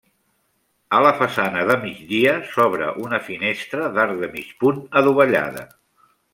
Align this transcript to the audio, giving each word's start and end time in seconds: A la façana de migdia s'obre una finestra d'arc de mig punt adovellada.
A 0.99 1.01
la 1.05 1.11
façana 1.19 1.65
de 1.71 1.75
migdia 1.83 2.33
s'obre 2.55 2.89
una 3.03 3.21
finestra 3.29 3.93
d'arc 3.99 4.19
de 4.25 4.33
mig 4.39 4.51
punt 4.65 4.85
adovellada. 5.03 5.69